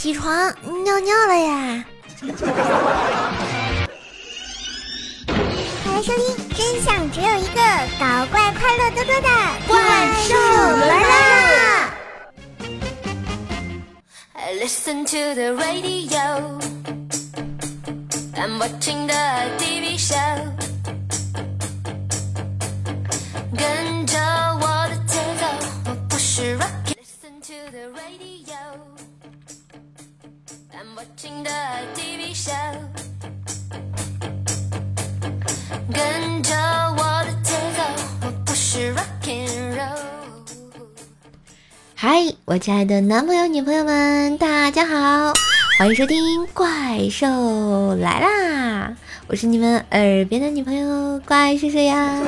[0.00, 0.32] 起床
[0.82, 1.84] 尿尿了呀！
[5.84, 7.60] 欢迎收听，真相只有一个，
[7.98, 9.28] 搞怪快乐多多的
[9.68, 9.76] 怪
[10.22, 10.34] 兽
[10.86, 11.92] 来啦！
[23.54, 24.18] 跟着
[24.62, 25.44] 我的节奏，
[25.90, 26.56] 我不是
[38.94, 39.98] rock and roll。
[41.94, 45.34] 嗨，我亲爱的男朋友、女朋友们，大家好，
[45.78, 46.18] 欢迎收听
[46.54, 48.88] 《怪兽来啦》，
[49.26, 52.18] 我是你们耳边的女朋友怪兽兽呀。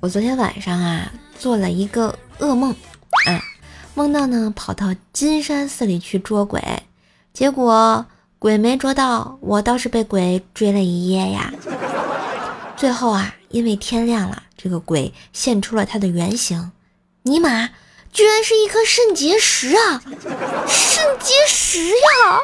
[0.00, 2.76] 我昨天晚上啊，做了一个噩梦，啊，
[3.96, 6.62] 梦到呢跑到金山寺里去捉鬼，
[7.32, 8.04] 结果
[8.38, 11.50] 鬼没捉到，我倒是被鬼追了一夜呀。
[12.76, 16.72] 最后啊，因为天亮了，这个鬼现出了他的原形，
[17.22, 17.70] 尼玛，
[18.12, 20.02] 居然是一颗肾结石啊！
[20.68, 22.40] 肾结石呀！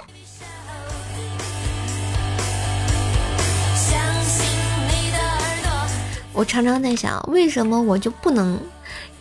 [6.33, 8.59] 我常常在想，为什么我就不能？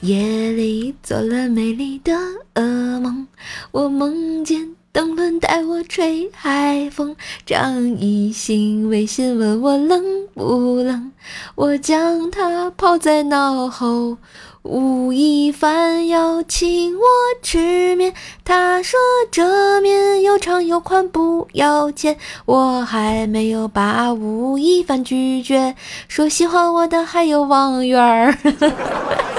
[0.01, 2.11] 夜里做了美丽的
[2.55, 3.27] 噩梦，
[3.69, 7.15] 我梦见邓伦带我吹海风。
[7.45, 11.11] 张艺兴微信问我冷不冷，
[11.53, 14.17] 我将他抛在脑后。
[14.63, 17.03] 吴亦凡要请我
[17.43, 18.99] 吃面，他说
[19.31, 22.17] 这面又长又宽不要钱。
[22.45, 25.75] 我还没有把吴亦凡拒绝，
[26.07, 28.35] 说喜欢我的还有王源儿。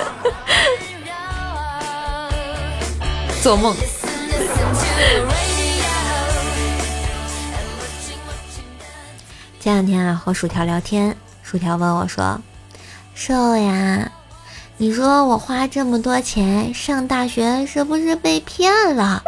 [3.42, 3.74] 做梦。
[9.58, 12.40] 前两天啊，和薯条聊天，薯条问我说
[13.14, 14.12] ：“瘦呀。”
[14.78, 19.24] 你说我花这么多钱上大学是不是被骗了？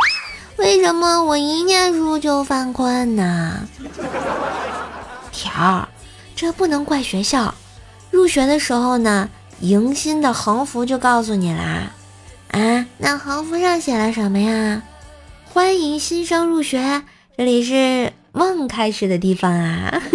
[0.58, 3.69] 为什么我一念书就犯困呢？
[5.32, 5.88] 条，
[6.36, 7.52] 这不能怪学校。
[8.12, 11.91] 入学的时候呢，迎新的横幅就告诉你啦。
[12.54, 14.81] 啊，那横幅上写了什么呀？
[15.44, 17.03] 欢迎新生入学，
[17.37, 20.00] 这里是梦开始的地方啊。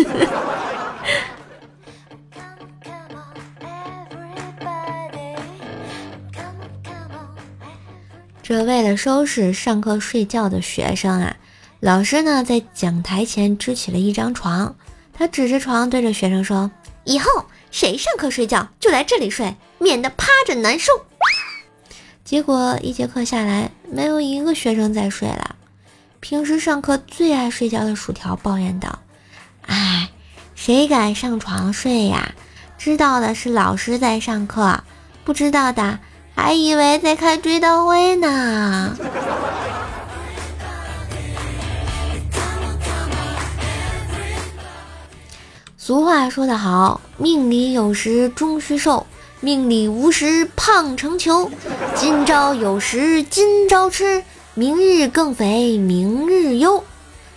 [8.42, 11.36] 这为了收拾上课睡觉的学生啊，
[11.82, 14.78] 老师呢在讲台前支起了一张床，
[15.12, 16.72] 他指着床对着学生说
[17.04, 17.30] ：“以后
[17.70, 20.94] 谁上课睡觉就来这里睡，免得趴着难受。”
[22.30, 25.56] 结果一节课下来，没有一个学生在睡了。
[26.20, 29.00] 平时上课最爱睡觉的薯条抱怨道
[29.66, 30.12] ：“哎，
[30.54, 32.36] 谁敢上床睡呀？
[32.78, 34.84] 知道的是老师在上课，
[35.24, 35.98] 不知道的。”
[36.38, 38.96] 还以为在开追悼会呢。
[45.76, 49.08] 俗话说得好，命里有时终须瘦，
[49.42, 51.50] 命里无时胖成球。
[51.96, 54.22] 今朝有时今朝吃，
[54.54, 56.84] 明日更肥明日忧。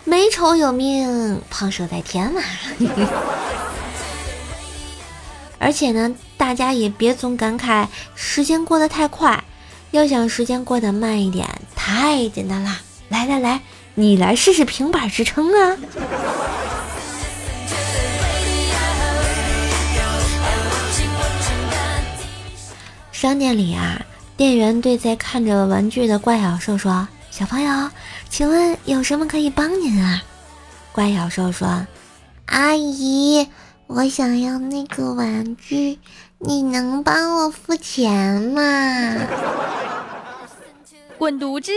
[0.05, 2.43] 美丑有命，胖瘦在天嘛。
[5.61, 7.87] 而且呢，大家也别总感慨
[8.17, 9.45] 时间过得太快，
[9.93, 12.81] 要想时间过得慢一点，太简单啦！
[13.11, 13.61] 来来来，
[13.95, 15.77] 你来试试平板支撑啊！
[23.22, 24.05] 商店里啊，
[24.37, 27.88] 店员对在看着玩具的怪小兽说：“小朋友，
[28.28, 30.21] 请问有什么可以帮您啊？”
[30.91, 31.87] 怪小兽说
[32.47, 33.49] ：“阿姨。”
[33.87, 36.00] 我想要那个玩具，
[36.38, 38.61] 你能帮我付钱吗？
[41.17, 41.70] 滚犊子！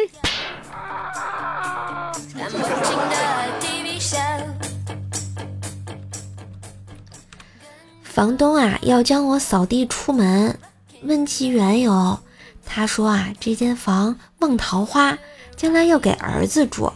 [8.02, 10.58] 房东啊，要将我扫地出门，
[11.04, 12.20] 问其缘由，
[12.66, 15.18] 他说啊，这间房旺桃花，
[15.56, 16.92] 将来要给儿子住。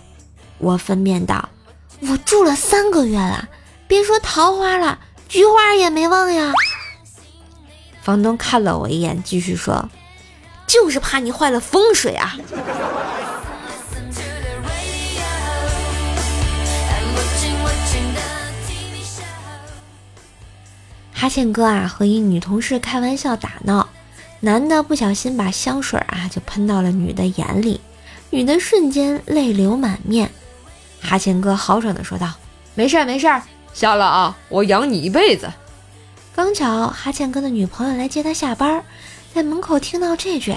[0.57, 1.49] 我分辨道
[2.01, 3.47] ：“我住了三个月了，
[3.87, 4.99] 别说桃花了。”
[5.29, 6.51] 菊花也没忘呀。
[8.01, 9.89] 房东看了我一眼，继续说
[10.65, 12.35] ：“就是怕你坏了风水啊。”
[21.19, 23.89] 哈欠哥啊，和一女同事开玩笑打闹，
[24.39, 27.81] 男的不小心把香水啊就喷到了女的眼里，
[28.29, 30.31] 女的瞬间泪流满面。
[31.01, 32.31] 哈欠哥豪爽地说道
[32.73, 33.43] ：“没事儿没事儿，
[33.73, 35.51] 下了啊，我养你一辈子。”
[36.33, 38.81] 刚巧哈欠哥的女朋友来接他下班，
[39.33, 40.55] 在门口听到这句，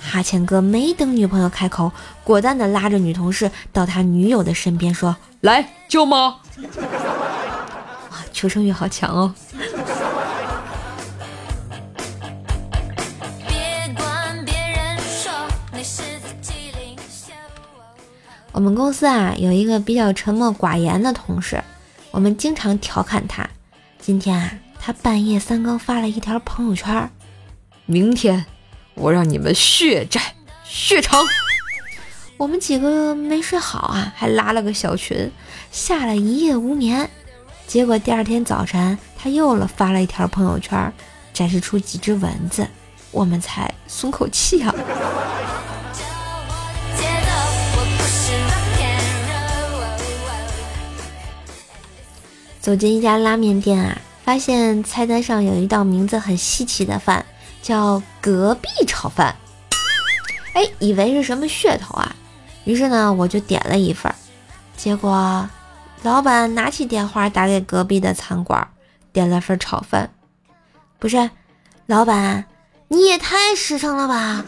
[0.00, 1.92] 哈欠哥没等女朋友开口，
[2.24, 6.38] 果断地拉着女同事到他女友的身边说：“来救吗？”
[8.10, 9.34] 哇，求生欲好强哦！
[18.52, 21.62] 我们公司啊有一个比较沉默寡言的同事，
[22.10, 23.48] 我们经常调侃他。
[24.00, 27.08] 今天啊，他半夜三更发了一条朋友圈
[27.86, 28.44] ：“明天
[28.94, 30.20] 我让你们血债
[30.64, 31.24] 血偿。”
[32.36, 35.30] 我们几个没睡好啊，还拉了个小群，
[35.70, 37.08] 吓了一夜无眠。
[37.66, 40.92] 结果第二天早晨，他又了发了一条朋友圈，
[41.32, 42.66] 展示出几只蚊子，
[43.12, 44.74] 我们才松口气啊。
[52.70, 57.26] 走进一家拉面店啊，发现菜单上有一道名字很稀奇的饭，
[57.60, 59.34] 叫隔壁炒饭。
[60.52, 62.14] 哎，以为是什么噱头啊，
[62.62, 64.14] 于是呢，我就点了一份。
[64.76, 65.50] 结果，
[66.04, 68.64] 老板拿起电话打给隔壁的餐馆，
[69.12, 70.08] 点了份炒饭。
[71.00, 71.28] 不是，
[71.86, 72.44] 老板，
[72.86, 74.44] 你也太实诚了吧！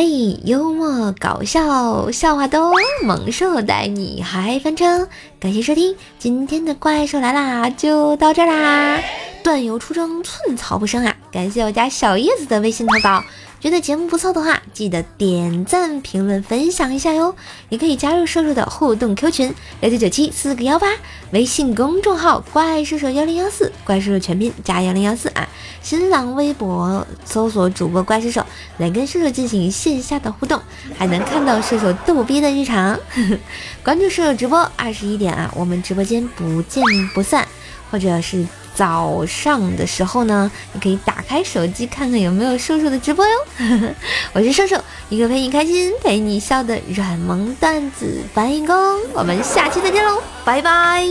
[0.00, 2.70] 嘿，幽默搞笑，笑话都，
[3.02, 5.08] 猛兽带你嗨翻车！
[5.40, 9.00] 感谢收听今天的怪兽来啦，就到这啦。
[9.42, 11.16] 断油出征，寸草不生啊！
[11.32, 13.24] 感谢我家小叶子的微信投稿。
[13.60, 17.34] 觉得节目不错的话，记得点赞、评论、分享一下哟！
[17.70, 20.86] 也可以加入瘦瘦的互动 Q 群六九九七四个幺八，
[21.32, 25.48] 微信公众号怪兽手幺零幺四，怪兽手全拼加幺零幺四啊！
[25.82, 28.46] 新浪微博搜索主播怪兽手
[28.76, 30.62] 来跟射手进行线下的互动，
[30.96, 32.96] 还能看到射手逗逼的日常。
[33.82, 37.44] 关注射手直播，二十一点啊，我们直播间不见不散，
[37.90, 38.46] 或者是。
[38.74, 43.32] 早上的时候呢，你可以打开手机看看有没有瘦瘦的直播哟。
[44.32, 44.76] 我是瘦瘦，
[45.08, 48.76] 一个陪你开心、陪你笑的软萌段子搬运工。
[49.12, 51.04] 我们下期再见喽，拜拜。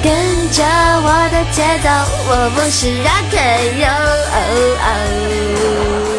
[0.00, 0.12] 跟
[0.52, 1.88] 着我的节奏，
[2.30, 3.82] 我不是 rock and
[6.14, 6.17] roll。